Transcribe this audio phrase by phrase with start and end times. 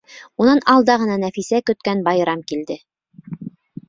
[0.43, 2.79] Унан алда ғына Нәфисә көткән байрам килде.